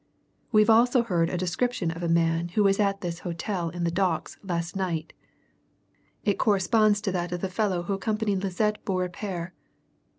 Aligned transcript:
We've 0.51 0.67
also 0.67 1.03
heard 1.03 1.29
a 1.29 1.37
description 1.37 1.91
of 1.91 2.01
a 2.01 2.07
man 2.09 2.47
who 2.57 2.63
was 2.63 2.79
at 2.79 3.01
this 3.01 3.19
hotel 3.19 3.69
in 3.69 3.83
the 3.83 3.91
Docks 3.91 4.35
last 4.41 4.75
night 4.75 5.13
it 6.23 6.39
corresponds 6.39 7.01
to 7.01 7.11
that 7.11 7.31
of 7.31 7.41
the 7.41 7.49
fellow 7.49 7.83
who 7.83 7.93
accompanied 7.93 8.41
Lisette 8.41 8.83
Beaurepaire. 8.83 9.53